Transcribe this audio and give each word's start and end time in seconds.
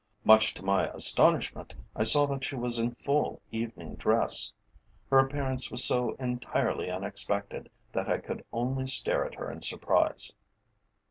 Much 0.23 0.51
to 0.55 0.65
my 0.65 0.87
astonishment 0.93 1.75
I 1.95 2.01
saw 2.05 2.25
that 2.25 2.43
she 2.43 2.55
was 2.55 2.79
in 2.79 2.95
full 2.95 3.39
evening 3.51 3.93
dress. 3.97 4.51
Her 5.11 5.19
appearance 5.19 5.69
was 5.69 5.83
so 5.83 6.15
entirely 6.15 6.89
unexpected 6.89 7.69
that 7.93 8.09
I 8.09 8.17
could 8.17 8.43
only 8.51 8.87
stare 8.87 9.25
at 9.27 9.35
her 9.35 9.51
in 9.51 9.61
surprise. 9.61 10.33